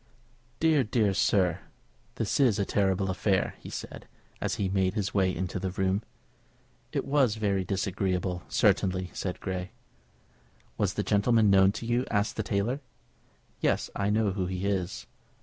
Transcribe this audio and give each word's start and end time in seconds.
"Dear, 0.59 0.83
dear, 0.83 1.13
sir 1.13 1.59
this 2.15 2.39
is 2.39 2.57
a 2.57 2.65
terrible 2.65 3.11
affair!" 3.11 3.53
he 3.59 3.69
said, 3.69 4.07
as 4.41 4.55
he 4.55 4.67
made 4.67 4.95
his 4.95 5.13
way 5.13 5.29
into 5.29 5.59
the 5.59 5.69
room. 5.69 6.01
"It 6.91 7.05
was 7.05 7.35
very 7.35 7.63
disagreeable, 7.63 8.41
certainly," 8.49 9.11
said 9.13 9.39
Grey. 9.39 9.69
"Was 10.75 10.95
the 10.95 11.03
gentleman 11.03 11.51
known 11.51 11.71
to 11.73 11.85
you?" 11.85 12.07
asked 12.09 12.35
the 12.35 12.41
tailor. 12.41 12.81
"Yes; 13.59 13.91
I 13.95 14.09
know 14.09 14.31
who 14.31 14.47
he 14.47 14.65
is." 14.65 15.05